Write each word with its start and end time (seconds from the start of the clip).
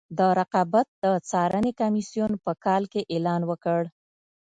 د 0.17 0.19
رقابت 0.39 0.87
د 1.03 1.05
څارنې 1.29 1.71
کمیسیون 1.81 2.31
په 2.45 2.51
کال 2.65 2.83
کې 2.91 3.01
اعلان 3.13 3.41
وکړ. 3.49 3.81